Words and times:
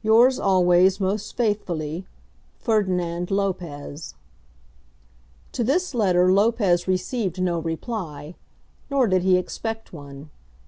Yours 0.00 0.38
always 0.38 1.00
most 1.00 1.36
faithfully, 1.36 2.06
FERDINAND 2.60 3.32
LOPEZ. 3.32 4.14
To 5.50 5.64
this 5.64 5.92
letter 5.92 6.32
Lopez 6.32 6.86
received 6.86 7.42
no 7.42 7.58
reply; 7.58 8.36
nor 8.90 9.08
did 9.08 9.22
he 9.24 9.36
expect 9.36 9.92
one. 9.92 10.30